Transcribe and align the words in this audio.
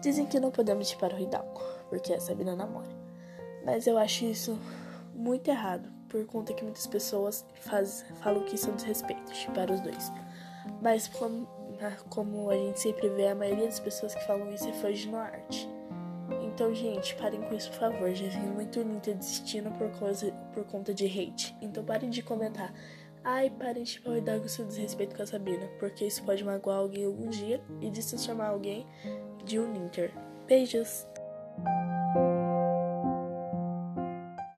Dizem 0.00 0.26
que 0.26 0.40
não 0.40 0.50
podemos 0.50 0.88
chipar 0.88 1.14
o 1.14 1.20
Hidalgo, 1.20 1.60
porque 1.88 2.12
a 2.12 2.20
Sabina 2.20 2.56
namora. 2.56 2.88
Mas 3.64 3.86
eu 3.86 3.98
acho 3.98 4.24
isso 4.24 4.58
muito 5.14 5.48
errado, 5.48 5.90
por 6.08 6.24
conta 6.26 6.54
que 6.54 6.64
muitas 6.64 6.86
pessoas 6.86 7.44
faz, 7.60 8.04
falam 8.22 8.42
que 8.44 8.54
isso 8.54 8.70
é 8.70 8.72
um 8.72 8.76
desrespeito, 8.76 9.34
chipar 9.34 9.70
os 9.70 9.80
dois. 9.80 10.10
Mas 10.80 11.06
como, 11.08 11.46
como 12.08 12.50
a 12.50 12.54
gente 12.54 12.80
sempre 12.80 13.08
vê, 13.10 13.28
a 13.28 13.34
maioria 13.34 13.66
das 13.66 13.80
pessoas 13.80 14.14
que 14.14 14.26
falam 14.26 14.50
isso 14.50 14.68
é 14.68 14.72
fã 14.72 14.92
de 14.92 15.14
arte. 15.14 15.68
Então, 16.42 16.74
gente, 16.74 17.14
parem 17.16 17.40
com 17.42 17.54
isso, 17.54 17.70
por 17.70 17.80
favor. 17.80 18.10
Já 18.14 18.28
vi 18.28 18.46
muito 18.46 18.84
Ninja 18.84 19.14
desistindo 19.14 19.70
por, 19.72 19.90
causa, 19.98 20.32
por 20.52 20.64
conta 20.64 20.94
de 20.94 21.06
hate. 21.06 21.56
Então, 21.60 21.84
parem 21.84 22.10
de 22.10 22.22
comentar. 22.22 22.72
Ai, 23.22 23.50
parem 23.50 23.82
de 23.82 23.90
chipar 23.90 24.14
o 24.14 24.48
seu 24.48 24.64
desrespeito 24.64 25.14
com 25.14 25.22
a 25.22 25.26
Sabina, 25.26 25.66
porque 25.78 26.06
isso 26.06 26.24
pode 26.24 26.42
magoar 26.42 26.78
alguém 26.78 27.04
algum 27.04 27.28
dia 27.28 27.60
e 27.80 27.90
de 27.90 28.06
transformar 28.06 28.48
alguém 28.48 28.86
de 29.44 29.58
um 29.58 29.70
Ninter. 29.70 30.12
Beijos! 30.46 31.06